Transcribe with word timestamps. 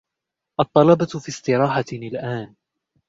الطلبة 0.59 1.05
في 1.05 1.29
استراحة 1.29 1.85
الآن. 1.93 2.53